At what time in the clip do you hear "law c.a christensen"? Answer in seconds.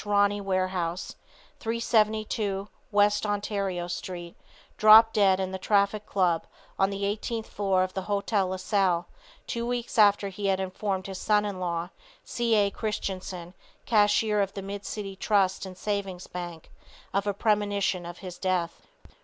11.59-13.53